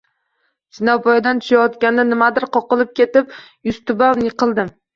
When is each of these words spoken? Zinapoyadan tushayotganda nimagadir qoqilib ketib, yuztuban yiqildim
Zinapoyadan 0.77 1.41
tushayotganda 1.43 2.07
nimagadir 2.09 2.49
qoqilib 2.59 2.99
ketib, 3.03 3.39
yuztuban 3.71 4.29
yiqildim 4.29 4.77